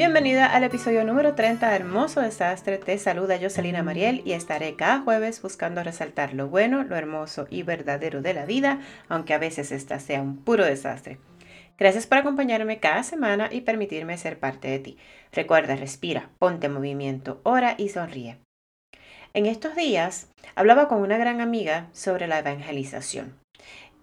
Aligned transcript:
Bienvenida 0.00 0.46
al 0.46 0.64
episodio 0.64 1.04
número 1.04 1.34
30 1.34 1.68
de 1.68 1.76
Hermoso 1.76 2.22
Desastre. 2.22 2.78
Te 2.78 2.96
saluda 2.96 3.38
Jocelina 3.38 3.82
Mariel 3.82 4.22
y 4.24 4.32
estaré 4.32 4.74
cada 4.74 5.00
jueves 5.00 5.42
buscando 5.42 5.82
resaltar 5.84 6.32
lo 6.32 6.48
bueno, 6.48 6.84
lo 6.84 6.96
hermoso 6.96 7.46
y 7.50 7.64
verdadero 7.64 8.22
de 8.22 8.32
la 8.32 8.46
vida, 8.46 8.80
aunque 9.10 9.34
a 9.34 9.38
veces 9.38 9.72
esta 9.72 10.00
sea 10.00 10.22
un 10.22 10.38
puro 10.42 10.64
desastre. 10.64 11.18
Gracias 11.78 12.06
por 12.06 12.16
acompañarme 12.16 12.80
cada 12.80 13.02
semana 13.02 13.50
y 13.52 13.60
permitirme 13.60 14.16
ser 14.16 14.38
parte 14.38 14.68
de 14.68 14.78
ti. 14.78 14.96
Recuerda, 15.32 15.76
respira, 15.76 16.30
ponte 16.38 16.68
en 16.68 16.72
movimiento, 16.72 17.42
ora 17.44 17.74
y 17.76 17.90
sonríe. 17.90 18.38
En 19.34 19.44
estos 19.44 19.76
días 19.76 20.30
hablaba 20.54 20.88
con 20.88 21.02
una 21.02 21.18
gran 21.18 21.42
amiga 21.42 21.90
sobre 21.92 22.26
la 22.26 22.38
evangelización 22.38 23.38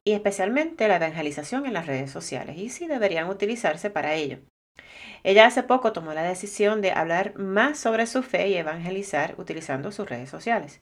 y 0.04 0.12
especialmente 0.12 0.88
la 0.88 0.98
evangelización 0.98 1.66
en 1.66 1.74
las 1.74 1.88
redes 1.88 2.12
sociales 2.12 2.56
y 2.56 2.70
si 2.70 2.86
deberían 2.86 3.30
utilizarse 3.30 3.90
para 3.90 4.14
ello. 4.14 4.38
Ella 5.24 5.46
hace 5.46 5.64
poco 5.64 5.94
tomó 5.94 6.14
la 6.14 6.24
decisión 6.24 6.82
de 6.82 6.92
hablar 6.92 7.38
más 7.38 7.80
sobre 7.80 8.08
su 8.08 8.24
fe 8.24 8.50
y 8.50 8.56
evangelizar 8.56 9.36
utilizando 9.38 9.92
sus 9.92 10.10
redes 10.10 10.30
sociales. 10.30 10.80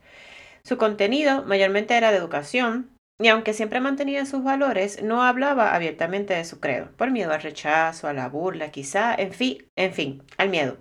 Su 0.63 0.77
contenido 0.77 1.43
mayormente 1.43 1.95
era 1.95 2.11
de 2.11 2.17
educación, 2.17 2.89
y 3.19 3.29
aunque 3.29 3.53
siempre 3.53 3.79
mantenía 3.79 4.25
sus 4.25 4.43
valores, 4.43 5.01
no 5.01 5.23
hablaba 5.23 5.73
abiertamente 5.73 6.33
de 6.33 6.43
su 6.43 6.59
credo, 6.59 6.91
por 6.97 7.11
miedo 7.11 7.31
al 7.31 7.41
rechazo, 7.41 8.07
a 8.07 8.13
la 8.13 8.27
burla, 8.27 8.71
quizá, 8.71 9.15
en 9.15 9.31
fin, 9.31 9.69
en 9.75 9.93
fin, 9.93 10.23
al 10.37 10.49
miedo. 10.49 10.77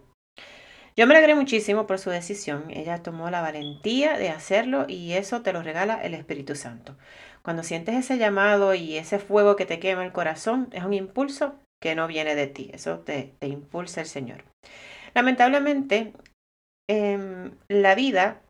Yo 0.96 1.08
me 1.08 1.14
alegré 1.14 1.34
muchísimo 1.34 1.88
por 1.88 1.98
su 1.98 2.10
decisión. 2.10 2.70
Ella 2.70 3.02
tomó 3.02 3.28
la 3.28 3.40
valentía 3.40 4.16
de 4.16 4.28
hacerlo 4.28 4.86
y 4.88 5.14
eso 5.14 5.42
te 5.42 5.52
lo 5.52 5.60
regala 5.62 6.00
el 6.00 6.14
Espíritu 6.14 6.54
Santo. 6.54 6.96
Cuando 7.42 7.64
sientes 7.64 7.96
ese 7.96 8.16
llamado 8.16 8.74
y 8.74 8.96
ese 8.96 9.18
fuego 9.18 9.56
que 9.56 9.66
te 9.66 9.80
quema 9.80 10.04
el 10.04 10.12
corazón, 10.12 10.68
es 10.72 10.84
un 10.84 10.94
impulso 10.94 11.56
que 11.84 11.94
no 11.94 12.06
viene 12.06 12.34
de 12.34 12.46
ti. 12.46 12.70
Eso 12.72 13.00
te, 13.00 13.34
impulsa 13.42 14.00
el 14.00 14.06
Señor. 14.06 14.42
Lamentablemente, 15.12 16.14
em, 16.88 17.52
la 17.68 17.94
vida 17.94 18.40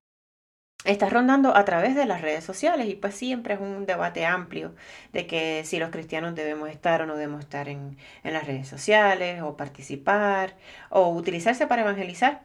está 0.85 1.09
rondando 1.09 1.57
a 1.57 1.65
través 1.65 1.97
de 1.97 2.07
las 2.07 2.21
redes 2.23 2.45
sociales 2.45 2.87
y 2.89 2.95
pues 2.95 3.17
siempre 3.17 3.55
es 3.55 3.61
un 3.61 3.87
debate 3.87 4.25
amplio 4.25 4.77
de 5.13 5.27
que 5.27 5.65
si 5.65 5.81
los 5.81 5.91
cristianos 5.91 6.37
debemos 6.37 6.69
estar 6.71 7.03
o 7.03 7.07
no 7.07 7.17
debemos 7.17 7.41
estar 7.41 7.69
en, 7.69 7.97
en 8.23 8.33
las 8.33 8.47
redes 8.47 8.69
sociales 8.69 9.43
o 9.43 9.57
participar 9.57 10.57
o 10.91 11.09
utilizarse 11.09 11.67
para 11.67 11.83
evangelizar. 11.83 12.45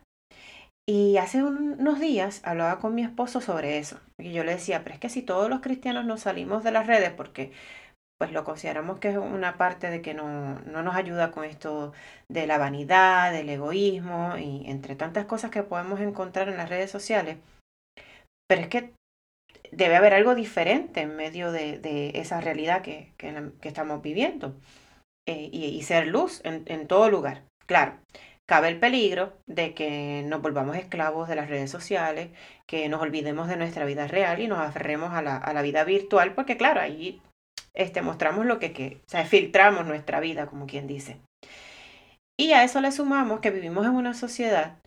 Y 0.88 1.18
hace 1.18 1.44
unos 1.44 2.00
días 2.00 2.42
hablaba 2.44 2.80
con 2.80 2.96
mi 2.96 3.04
esposo 3.04 3.42
sobre 3.42 3.78
eso. 3.78 4.00
Y 4.18 4.32
yo 4.34 4.44
le 4.44 4.54
decía, 4.54 4.84
pero 4.84 4.96
es 4.96 5.00
que 5.00 5.10
si 5.10 5.22
todos 5.22 5.52
los 5.52 5.60
cristianos 5.60 6.06
nos 6.06 6.22
salimos 6.22 6.64
de 6.64 6.72
las 6.72 6.88
redes 6.88 7.12
porque 7.12 7.52
pues 8.20 8.34
lo 8.34 8.44
consideramos 8.44 9.00
que 9.00 9.10
es 9.10 9.18
una 9.18 9.58
parte 9.58 9.90
de 9.90 10.02
que 10.02 10.14
no, 10.14 10.60
no, 10.60 10.84
nos 10.84 10.96
ayuda 10.96 11.32
con 11.32 11.46
esto 11.46 11.94
de 12.28 12.48
la 12.48 12.58
vanidad, 12.58 13.32
del 13.32 13.50
egoísmo 13.50 14.38
y 14.38 14.70
entre 14.70 14.96
tantas 14.96 15.26
cosas 15.26 15.52
que 15.52 15.64
podemos 15.64 16.02
encontrar 16.02 16.50
en 16.50 16.58
las 16.58 16.70
redes 16.70 16.92
sociales. 16.92 17.38
Pero 18.48 18.62
es 18.62 18.68
que 18.68 18.94
debe 19.72 19.96
haber 19.96 20.14
algo 20.14 20.36
diferente 20.36 21.02
en 21.02 21.16
medio 21.16 21.54
de, 21.54 21.80
de 21.80 22.12
esa 22.16 22.42
realidad 22.42 22.82
que, 22.82 23.14
que, 23.18 23.54
estamos 23.62 24.02
viviendo 24.02 24.60
eh, 25.26 25.50
y, 25.52 25.66
y, 25.66 25.82
ser 25.84 26.08
luz 26.08 26.42
en, 26.44 26.64
en 26.66 26.88
todo 26.88 27.10
lugar. 27.10 27.44
Claro, 27.68 28.00
cabe 28.46 28.68
el 28.68 28.80
peligro 28.82 29.38
de 29.48 29.74
que 29.74 30.24
nos 30.26 30.42
volvamos 30.42 30.76
esclavos 30.76 31.30
de 31.30 31.36
las 31.36 31.50
redes 31.50 31.72
sociales, 31.72 32.32
que 32.68 32.90
nos 32.90 33.02
olvidemos 33.02 33.48
de 33.48 33.56
nuestra 33.56 33.86
vida 33.86 34.08
real 34.08 34.42
y 34.42 34.48
nos 34.48 34.60
aferremos 34.60 35.14
a 35.14 35.22
la, 35.22 35.38
a 35.38 35.54
la 35.54 35.62
vida 35.62 35.86
virtual, 35.86 36.34
porque 36.34 36.58
claro, 36.58 36.82
ahí 36.82 37.22
este, 37.74 38.02
mostramos 38.02 38.46
lo 38.46 38.60
que, 38.60 38.74
que, 38.74 39.02
o 39.06 39.10
sea, 39.10 39.26
filtramos 39.26 39.86
nuestra 39.86 40.20
vida, 40.20 40.48
como 40.48 40.68
quien 40.68 40.88
dice. 40.88 41.18
Y 42.38 42.54
a 42.54 42.64
eso 42.64 42.80
le 42.82 42.92
sumamos 42.92 43.42
que 43.42 43.52
vivimos 43.52 43.86
en 43.86 43.96
una 43.96 44.14
sociedad 44.14 44.80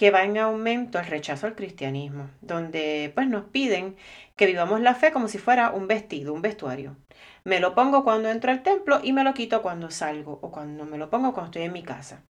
que 0.00 0.10
va 0.10 0.22
en 0.22 0.38
aumento 0.38 0.98
el 0.98 1.04
rechazo 1.04 1.46
al 1.46 1.54
cristianismo, 1.54 2.30
donde 2.40 3.12
pues 3.14 3.28
nos 3.28 3.44
piden 3.44 3.96
que 4.34 4.46
vivamos 4.46 4.80
la 4.80 4.94
fe 4.94 5.12
como 5.12 5.28
si 5.28 5.36
fuera 5.36 5.72
un 5.72 5.88
vestido, 5.88 6.32
un 6.32 6.40
vestuario. 6.40 6.96
Me 7.44 7.60
lo 7.60 7.74
pongo 7.74 8.02
cuando 8.02 8.30
entro 8.30 8.50
al 8.50 8.62
templo 8.62 9.00
y 9.02 9.12
me 9.12 9.24
lo 9.24 9.34
quito 9.34 9.60
cuando 9.60 9.90
salgo 9.90 10.38
o 10.40 10.50
cuando 10.50 10.86
me 10.86 10.96
lo 10.96 11.10
pongo 11.10 11.34
cuando 11.34 11.50
estoy 11.50 11.64
en 11.64 11.74
mi 11.74 11.82
casa. 11.82 12.24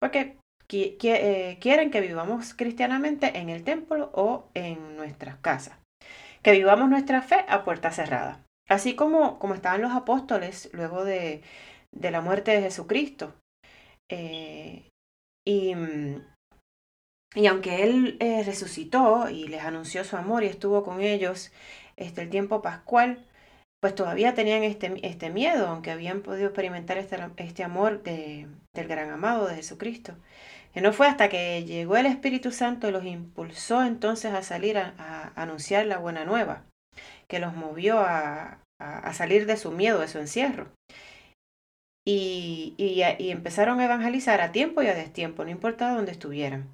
Porque 0.00 0.38
eh, 0.72 1.58
quieren 1.60 1.92
que 1.92 2.00
vivamos 2.00 2.54
cristianamente 2.54 3.38
en 3.38 3.50
el 3.50 3.62
templo 3.62 4.10
o 4.14 4.48
en 4.54 4.96
nuestras 4.96 5.36
casas. 5.36 5.78
Que 6.42 6.50
vivamos 6.50 6.90
nuestra 6.90 7.22
fe 7.22 7.44
a 7.48 7.62
puerta 7.62 7.92
cerrada. 7.92 8.42
Así 8.68 8.94
como, 8.94 9.38
como 9.38 9.54
estaban 9.54 9.82
los 9.82 9.92
apóstoles 9.92 10.70
luego 10.72 11.04
de, 11.04 11.42
de 11.92 12.10
la 12.10 12.20
muerte 12.20 12.52
de 12.52 12.62
Jesucristo. 12.62 13.34
Eh, 14.10 14.88
y, 15.46 15.74
y, 17.34 17.46
aunque 17.46 17.82
Él 17.82 18.16
eh, 18.20 18.42
resucitó 18.44 19.28
y 19.28 19.48
les 19.48 19.62
anunció 19.62 20.04
su 20.04 20.16
amor 20.16 20.44
y 20.44 20.46
estuvo 20.46 20.84
con 20.84 21.00
ellos 21.00 21.52
este, 21.96 22.22
el 22.22 22.30
tiempo 22.30 22.62
pascual, 22.62 23.26
pues 23.80 23.94
todavía 23.94 24.34
tenían 24.34 24.62
este, 24.62 24.94
este 25.06 25.30
miedo, 25.30 25.66
aunque 25.66 25.90
habían 25.90 26.22
podido 26.22 26.46
experimentar 26.46 26.98
este, 26.98 27.18
este 27.36 27.64
amor 27.64 28.02
de, 28.02 28.46
del 28.74 28.88
gran 28.88 29.10
amado 29.10 29.48
de 29.48 29.56
Jesucristo. 29.56 30.14
Que 30.72 30.80
no 30.80 30.92
fue 30.92 31.06
hasta 31.06 31.28
que 31.28 31.64
llegó 31.64 31.96
el 31.96 32.06
Espíritu 32.06 32.50
Santo 32.50 32.88
y 32.88 32.92
los 32.92 33.04
impulsó 33.04 33.82
entonces 33.84 34.32
a 34.32 34.42
salir 34.42 34.78
a 34.78 35.32
anunciar 35.34 35.84
la 35.86 35.98
buena 35.98 36.24
nueva, 36.24 36.64
que 37.28 37.38
los 37.38 37.54
movió 37.54 38.00
a, 38.00 38.58
salir 39.12 39.46
de 39.46 39.56
su 39.56 39.70
miedo, 39.70 40.00
de 40.00 40.08
su 40.08 40.18
encierro. 40.18 40.68
Y, 42.04 42.74
y, 42.78 43.30
empezaron 43.30 43.78
a 43.80 43.84
evangelizar 43.84 44.40
a 44.40 44.50
tiempo 44.50 44.82
y 44.82 44.88
a 44.88 44.94
destiempo, 44.94 45.44
no 45.44 45.50
importaba 45.50 45.94
dónde 45.94 46.12
estuvieran. 46.12 46.68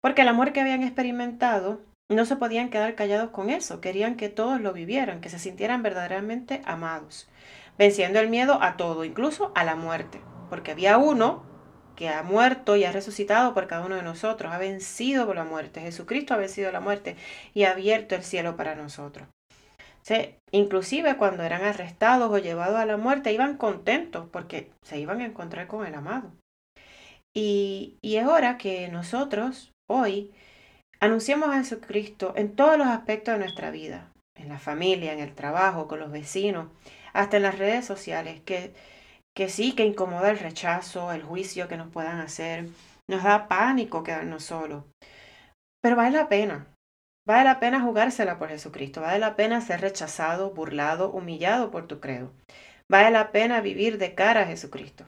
Porque 0.00 0.22
el 0.22 0.28
amor 0.28 0.52
que 0.52 0.60
habían 0.60 0.82
experimentado 0.82 1.80
no 2.10 2.24
se 2.24 2.36
podían 2.36 2.70
quedar 2.70 2.94
callados 2.94 3.30
con 3.30 3.50
eso, 3.50 3.80
querían 3.80 4.16
que 4.16 4.28
todos 4.28 4.60
lo 4.60 4.72
vivieran, 4.72 5.20
que 5.20 5.28
se 5.28 5.38
sintieran 5.38 5.82
verdaderamente 5.82 6.62
amados, 6.64 7.28
venciendo 7.76 8.18
el 8.18 8.30
miedo 8.30 8.62
a 8.62 8.76
todo, 8.76 9.04
incluso 9.04 9.52
a 9.54 9.64
la 9.64 9.76
muerte, 9.76 10.20
porque 10.48 10.70
había 10.70 10.96
uno 10.96 11.44
que 11.96 12.08
ha 12.08 12.22
muerto 12.22 12.76
y 12.76 12.84
ha 12.84 12.92
resucitado 12.92 13.52
por 13.52 13.66
cada 13.66 13.84
uno 13.84 13.96
de 13.96 14.02
nosotros, 14.02 14.52
ha 14.52 14.58
vencido 14.58 15.26
por 15.26 15.36
la 15.36 15.44
muerte, 15.44 15.80
Jesucristo 15.80 16.32
ha 16.32 16.38
vencido 16.38 16.72
la 16.72 16.80
muerte 16.80 17.16
y 17.52 17.64
ha 17.64 17.72
abierto 17.72 18.14
el 18.14 18.22
cielo 18.22 18.56
para 18.56 18.74
nosotros 18.74 19.28
inclusive 20.50 21.16
cuando 21.16 21.42
eran 21.42 21.64
arrestados 21.64 22.30
o 22.30 22.38
llevados 22.38 22.76
a 22.76 22.86
la 22.86 22.96
muerte, 22.96 23.32
iban 23.32 23.56
contentos 23.56 24.28
porque 24.30 24.70
se 24.82 24.98
iban 24.98 25.20
a 25.20 25.26
encontrar 25.26 25.66
con 25.66 25.86
el 25.86 25.94
amado. 25.94 26.32
Y, 27.34 27.98
es 28.02 28.26
hora 28.26 28.58
que 28.58 28.88
nosotros 28.88 29.72
hoy 29.88 30.32
anunciemos 31.00 31.50
a 31.50 31.58
Jesucristo 31.58 32.32
en 32.36 32.56
todos 32.56 32.78
los 32.78 32.88
aspectos 32.88 33.34
de 33.34 33.40
nuestra 33.40 33.70
vida, 33.70 34.12
en 34.34 34.48
la 34.48 34.58
familia, 34.58 35.12
en 35.12 35.20
el 35.20 35.34
trabajo, 35.34 35.86
con 35.86 36.00
los 36.00 36.10
vecinos, 36.10 36.68
hasta 37.12 37.36
en 37.36 37.44
las 37.44 37.58
redes 37.58 37.84
sociales, 37.84 38.40
que, 38.40 38.74
que 39.36 39.48
sí, 39.48 39.72
que 39.74 39.84
incomoda 39.84 40.30
el 40.30 40.38
rechazo, 40.38 41.12
el 41.12 41.22
juicio 41.22 41.68
que 41.68 41.76
nos 41.76 41.90
puedan 41.92 42.18
hacer, 42.18 42.66
nos 43.08 43.22
da 43.22 43.46
pánico 43.46 44.02
quedarnos 44.02 44.44
solos. 44.44 44.84
Pero 45.80 45.96
vale 45.96 46.16
la 46.16 46.28
pena, 46.28 46.66
Vale 47.28 47.44
la 47.44 47.60
pena 47.60 47.82
jugársela 47.82 48.38
por 48.38 48.48
Jesucristo, 48.48 49.02
vale 49.02 49.18
la 49.18 49.36
pena 49.36 49.60
ser 49.60 49.82
rechazado, 49.82 50.52
burlado, 50.52 51.10
humillado 51.10 51.70
por 51.70 51.86
tu 51.86 52.00
credo. 52.00 52.32
Vale 52.88 53.10
la 53.10 53.32
pena 53.32 53.60
vivir 53.60 53.98
de 53.98 54.14
cara 54.14 54.40
a 54.40 54.46
Jesucristo. 54.46 55.04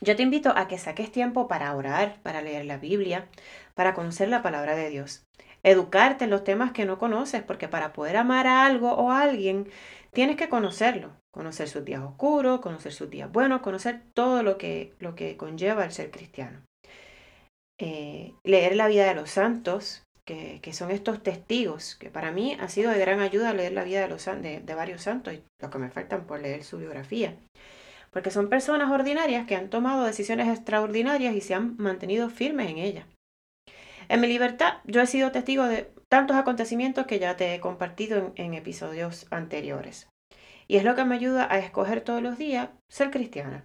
Yo 0.00 0.16
te 0.16 0.22
invito 0.22 0.54
a 0.56 0.66
que 0.66 0.78
saques 0.78 1.12
tiempo 1.12 1.46
para 1.46 1.76
orar, 1.76 2.22
para 2.22 2.40
leer 2.40 2.64
la 2.64 2.78
Biblia, 2.78 3.28
para 3.74 3.92
conocer 3.92 4.30
la 4.30 4.40
palabra 4.40 4.74
de 4.74 4.88
Dios. 4.88 5.26
Educarte 5.62 6.24
en 6.24 6.30
los 6.30 6.42
temas 6.42 6.72
que 6.72 6.86
no 6.86 6.96
conoces, 6.96 7.42
porque 7.42 7.68
para 7.68 7.92
poder 7.92 8.16
amar 8.16 8.46
a 8.46 8.64
algo 8.64 8.94
o 8.94 9.10
a 9.10 9.20
alguien, 9.20 9.68
tienes 10.14 10.36
que 10.36 10.48
conocerlo. 10.48 11.10
Conocer 11.32 11.68
sus 11.68 11.84
días 11.84 12.00
oscuros, 12.00 12.60
conocer 12.60 12.92
sus 12.92 13.10
días 13.10 13.30
buenos, 13.30 13.60
conocer 13.60 14.04
todo 14.14 14.42
lo 14.42 14.56
que, 14.56 14.94
lo 15.00 15.14
que 15.14 15.36
conlleva 15.36 15.84
el 15.84 15.92
ser 15.92 16.10
cristiano. 16.10 16.62
Eh, 17.78 18.32
leer 18.42 18.74
la 18.74 18.88
vida 18.88 19.04
de 19.04 19.14
los 19.14 19.30
santos, 19.30 20.02
que, 20.60 20.72
son 20.72 20.90
estos 20.90 21.22
testigos, 21.22 21.96
que 21.96 22.10
para 22.10 22.30
mí 22.30 22.56
ha 22.60 22.68
sido 22.68 22.90
de 22.90 22.98
gran 22.98 23.20
ayuda 23.20 23.52
leer 23.52 23.72
la 23.72 23.84
vida 23.84 24.00
de, 24.00 24.08
los, 24.08 24.28
varios 24.76 25.02
santos 25.02 25.34
y 25.34 25.42
los 25.60 25.70
que 25.70 25.78
me 25.78 25.90
faltan 25.90 26.26
por 26.26 26.40
leer 26.40 26.62
su 26.62 26.78
biografía. 26.78 27.36
Porque 28.10 28.30
son 28.30 28.48
personas 28.48 28.90
ordinarias 28.90 29.46
que 29.46 29.56
han 29.56 29.70
tomado 29.70 30.04
decisiones 30.04 30.48
extraordinarias 30.48 31.34
y 31.34 31.40
se 31.40 31.54
han 31.54 31.76
mantenido 31.78 32.28
firmes 32.28 32.70
en 32.70 32.78
ellas. 32.78 33.06
En 34.08 34.20
mi 34.20 34.26
libertad 34.26 34.78
yo 34.84 35.00
he 35.00 35.06
sido 35.06 35.30
testigo 35.30 35.64
de 35.64 35.92
tantos 36.08 36.36
acontecimientos 36.36 37.06
que 37.06 37.18
ya 37.18 37.36
te 37.36 37.54
he 37.54 37.60
compartido 37.60 38.18
en, 38.18 38.32
en, 38.36 38.54
episodios 38.54 39.26
anteriores. 39.30 40.08
Y 40.66 40.76
es 40.76 40.84
lo 40.84 40.94
que 40.94 41.04
me 41.04 41.14
ayuda 41.16 41.46
a 41.50 41.58
escoger 41.58 42.00
todos 42.02 42.22
los 42.22 42.38
días 42.38 42.70
ser 42.88 43.10
cristiana. 43.10 43.64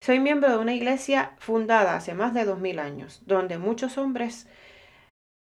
Soy 0.00 0.20
miembro 0.20 0.50
de 0.50 0.58
una 0.58 0.74
iglesia 0.74 1.32
fundada 1.38 1.96
hace 1.96 2.14
más 2.14 2.34
de 2.34 2.44
dos 2.44 2.58
mil 2.58 2.78
años, 2.78 3.22
donde 3.26 3.58
muchos 3.58 3.98
hombres 3.98 4.48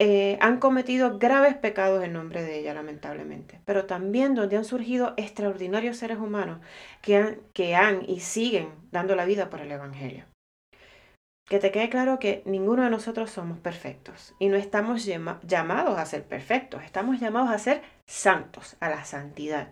eh, 0.06 0.38
han 0.42 0.60
cometido 0.60 1.18
graves 1.18 1.56
pecados 1.56 2.04
en 2.04 2.12
nombre 2.12 2.44
de 2.44 2.60
ella, 2.60 2.74
lamentablemente, 2.74 3.62
pero 3.64 3.86
también 3.86 4.36
donde 4.36 4.58
han 4.58 4.66
surgido 4.66 5.14
extraordinarios 5.16 5.96
seres 5.96 6.18
humanos 6.18 6.60
que 7.02 7.16
han, 7.16 7.38
que 7.54 7.74
han 7.74 8.04
y 8.06 8.20
siguen 8.20 8.68
dando 8.92 9.16
la 9.16 9.24
vida 9.24 9.50
por 9.50 9.62
el 9.62 9.72
Evangelio. 9.72 10.26
que 11.48 11.60
te 11.60 11.72
quede 11.72 11.88
claro 11.90 12.20
que 12.20 12.42
ninguno 12.46 12.84
de 12.84 12.90
nosotros 12.90 13.32
somos 13.32 13.60
perfectos 13.60 14.36
y 14.40 14.50
no 14.50 14.58
estamos 14.58 15.06
llamados 15.06 15.98
a 15.98 16.06
ser 16.06 16.24
perfectos, 16.24 16.84
estamos 16.84 17.22
llamados 17.22 17.52
a 17.52 17.58
ser 17.58 17.82
santos, 18.06 18.76
a 18.82 18.90
la 18.90 19.06
santidad. 19.06 19.70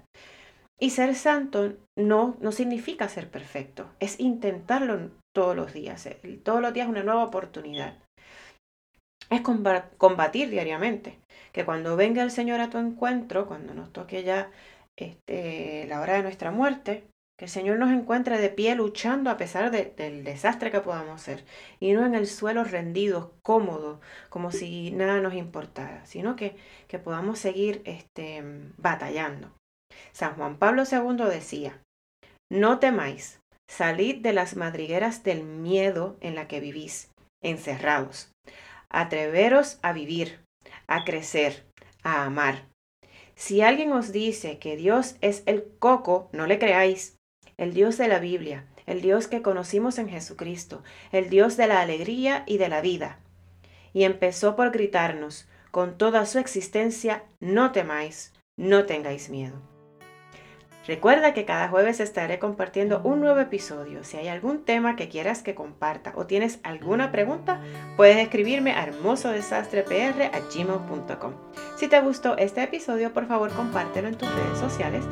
Y 0.80 0.92
ser 0.92 1.14
santo 1.14 1.74
no, 1.98 2.38
no 2.40 2.54
significa 2.54 3.10
ser 3.10 3.30
perfecto, 3.30 3.90
es 4.00 4.18
intentarlo 4.18 5.12
todos 5.36 5.58
los 5.58 5.74
días. 5.74 6.08
Todos 6.44 6.62
los 6.62 6.74
días 6.74 6.88
una 6.88 7.04
nueva 7.04 7.26
oportunidad. 7.26 7.98
Es 9.32 9.42
combatir 9.42 10.50
diariamente. 10.50 11.18
Que 11.54 11.66
cuando 11.66 11.96
venga 11.96 12.22
el 12.22 12.32
Señor 12.32 12.60
a 12.60 12.70
tu 12.70 12.78
encuentro, 12.78 13.48
cuando 13.48 13.74
nos 13.74 13.92
toque 13.92 14.24
ya 14.24 14.52
este, 14.98 15.86
la 15.88 16.02
hora 16.02 16.14
de 16.14 16.24
nuestra 16.24 16.52
muerte, 16.52 17.06
que 17.40 17.46
el 17.46 17.52
Señor 17.52 17.80
nos 17.80 17.92
encuentre 17.92 18.38
de 18.38 18.50
pie 18.50 18.76
luchando 18.76 19.30
a 19.30 19.38
pesar 19.38 19.72
del 19.72 20.24
desastre 20.24 20.70
que 20.70 20.82
podamos 20.82 21.22
ser. 21.22 21.46
Y 21.80 21.94
no 21.94 22.06
en 22.06 22.14
el 22.14 22.28
suelo 22.28 22.66
rendidos, 22.66 23.30
cómodos, 23.42 24.00
como 24.30 24.52
si 24.52 24.92
nada 24.92 25.22
nos 25.22 25.34
importara, 25.34 26.06
sino 26.06 26.36
que, 26.36 26.56
que 26.88 27.00
podamos 27.00 27.40
seguir 27.40 27.82
este, 27.86 28.44
batallando. 28.78 29.50
San 30.12 30.36
Juan 30.36 30.58
Pablo 30.58 30.84
II 30.84 31.26
decía, 31.30 31.82
no 32.52 32.80
temáis, 32.80 33.40
salid 33.70 34.18
de 34.18 34.34
las 34.34 34.58
madrigueras 34.58 35.24
del 35.24 35.44
miedo 35.44 36.18
en 36.20 36.36
la 36.36 36.50
que 36.50 36.60
vivís, 36.60 37.10
encerrados. 37.42 38.30
Atreveros 38.92 39.80
a 39.82 39.94
vivir, 39.94 40.42
a 40.88 41.04
crecer, 41.06 41.66
a 42.04 42.26
amar. 42.26 42.68
Si 43.36 43.62
alguien 43.62 43.92
os 43.94 44.12
dice 44.12 44.60
que 44.60 44.76
Dios 44.76 45.16
es 45.22 45.44
el 45.46 45.64
coco, 45.80 46.30
no 46.34 46.46
le 46.46 46.60
creáis. 46.60 47.18
El 47.58 47.74
Dios 47.74 47.98
de 47.98 48.08
la 48.08 48.20
Biblia, 48.20 48.68
el 48.86 49.02
Dios 49.02 49.28
que 49.28 49.42
conocimos 49.42 49.98
en 49.98 50.10
Jesucristo, 50.10 50.84
el 51.12 51.30
Dios 51.30 51.58
de 51.58 51.68
la 51.68 51.82
alegría 51.82 52.44
y 52.46 52.58
de 52.58 52.70
la 52.70 52.82
vida. 52.82 53.20
Y 53.94 54.04
empezó 54.04 54.56
por 54.56 54.72
gritarnos, 54.72 55.48
con 55.72 55.98
toda 55.98 56.26
su 56.26 56.38
existencia, 56.38 57.24
no 57.40 57.72
temáis, 57.72 58.34
no 58.58 58.86
tengáis 58.86 59.30
miedo. 59.30 59.71
Recuerda 60.88 61.36
que 61.36 61.46
cada 61.46 61.70
jueves 61.70 62.00
estaré 62.00 62.40
compartiendo 62.40 63.02
un 63.04 63.22
nuevo 63.22 63.40
episodio. 63.40 64.04
Si 64.04 64.18
hay 64.18 64.28
algún 64.28 64.66
tema 64.66 64.96
que 64.96 65.10
quieras 65.10 65.44
que 65.44 65.54
comparta 65.54 66.12
o 66.16 66.26
tienes 66.26 66.58
alguna 66.64 67.12
pregunta, 67.12 67.62
puedes 67.98 68.18
escribirme 68.18 68.72
a 68.72 68.82
hermosodesastrepr.gmail.com. 68.84 71.34
Si 71.78 71.88
te 71.88 72.02
gustó 72.02 72.36
este 72.38 72.64
episodio, 72.64 73.14
por 73.14 73.28
favor 73.28 73.52
compártelo 73.52 74.08
en 74.08 74.16
tus 74.16 74.34
redes 74.34 74.58
sociales, 74.58 75.04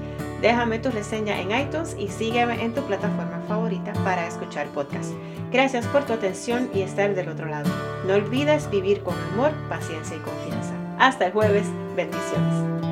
déjame 0.41 0.79
tu 0.79 0.89
reseña 0.89 1.39
en 1.39 1.51
iTunes 1.51 1.95
y 1.99 2.07
sígueme 2.07 2.63
en 2.63 2.73
tu 2.73 2.81
plataforma 2.83 3.43
favorita 3.47 3.93
para 4.03 4.25
escuchar 4.25 4.65
podcasts. 4.69 5.13
Gracias 5.51 5.85
por 5.87 6.05
tu 6.05 6.13
atención 6.13 6.71
y 6.73 6.81
estar 6.81 7.13
del 7.13 7.29
otro 7.29 7.45
lado. 7.45 7.69
No 8.07 8.15
olvides 8.15 8.71
vivir 8.71 9.03
con 9.03 9.13
amor, 9.33 9.51
paciencia 9.67 10.15
y 10.17 10.19
confianza. 10.19 10.73
Hasta 10.97 11.27
el 11.27 11.33
jueves. 11.33 11.67
Bendiciones. 11.95 12.88